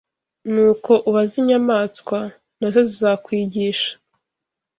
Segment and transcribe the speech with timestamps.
[0.51, 2.19] Nuko ubaze inyamaswa;
[2.59, 3.91] na zo zizakwigisha